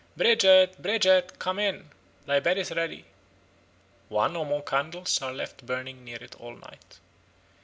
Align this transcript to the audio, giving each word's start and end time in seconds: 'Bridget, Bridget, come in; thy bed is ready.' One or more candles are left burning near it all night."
'Bridget, 0.17 0.81
Bridget, 0.81 1.37
come 1.37 1.59
in; 1.59 1.91
thy 2.25 2.39
bed 2.39 2.57
is 2.57 2.71
ready.' 2.71 3.05
One 4.09 4.35
or 4.35 4.47
more 4.47 4.63
candles 4.63 5.21
are 5.21 5.31
left 5.31 5.63
burning 5.63 6.03
near 6.03 6.17
it 6.19 6.33
all 6.41 6.55
night." 6.55 6.97